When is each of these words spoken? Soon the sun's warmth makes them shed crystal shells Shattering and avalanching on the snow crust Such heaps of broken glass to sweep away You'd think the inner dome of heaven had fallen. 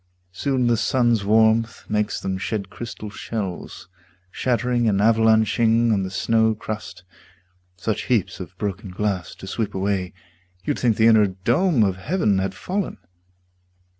Soon 0.31 0.65
the 0.65 0.77
sun's 0.77 1.23
warmth 1.23 1.83
makes 1.87 2.19
them 2.19 2.39
shed 2.39 2.71
crystal 2.71 3.11
shells 3.11 3.87
Shattering 4.31 4.89
and 4.89 4.99
avalanching 4.99 5.93
on 5.93 6.01
the 6.01 6.09
snow 6.09 6.55
crust 6.55 7.03
Such 7.77 8.05
heaps 8.05 8.39
of 8.39 8.57
broken 8.57 8.89
glass 8.89 9.35
to 9.35 9.45
sweep 9.45 9.75
away 9.75 10.13
You'd 10.63 10.79
think 10.79 10.97
the 10.97 11.05
inner 11.05 11.27
dome 11.27 11.83
of 11.83 11.97
heaven 11.97 12.39
had 12.39 12.55
fallen. 12.55 12.97